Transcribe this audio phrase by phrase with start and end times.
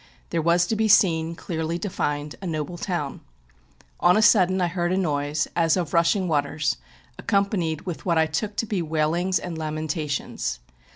[0.31, 3.21] There was to be seen, clearly defined, a noble town.
[3.99, 6.77] On a :.udden I heard a noise, as of rushing waters,
[7.19, 10.57] accompa nied with what I took to be waitings and lamentations.